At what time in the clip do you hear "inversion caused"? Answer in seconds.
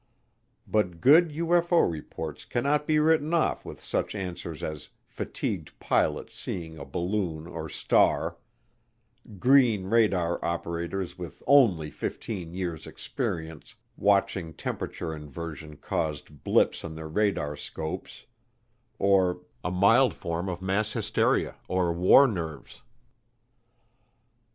15.15-16.43